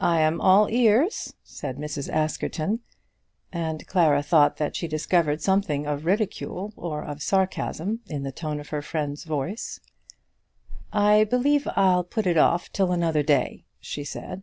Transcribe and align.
"I 0.00 0.20
am 0.22 0.40
all 0.40 0.70
ears," 0.70 1.34
said 1.44 1.76
Mrs. 1.76 2.10
Askerton; 2.10 2.80
and 3.52 3.86
Clara 3.86 4.22
thought 4.22 4.56
that 4.56 4.74
she 4.74 4.88
discovered 4.88 5.42
something 5.42 5.86
of 5.86 6.06
ridicule 6.06 6.72
or 6.74 7.04
of 7.04 7.20
sarcasm 7.20 8.00
in 8.06 8.22
the 8.22 8.32
tone 8.32 8.60
of 8.60 8.70
her 8.70 8.80
friend's 8.80 9.24
voice. 9.24 9.78
"I 10.90 11.24
believe 11.24 11.68
I'll 11.76 12.02
put 12.02 12.26
it 12.26 12.38
off 12.38 12.72
till 12.72 12.92
another 12.92 13.22
day," 13.22 13.66
she 13.78 14.04
said. 14.04 14.42